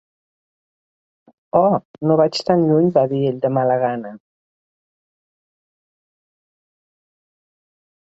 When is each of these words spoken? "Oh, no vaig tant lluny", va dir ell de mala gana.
"Oh, 1.59 1.67
no 2.07 2.15
vaig 2.21 2.41
tant 2.47 2.65
lluny", 2.71 2.89
va 2.97 3.05
dir 3.13 3.21
ell 3.33 3.39
de 3.45 3.53
mala 3.59 3.77
gana. 3.85 4.17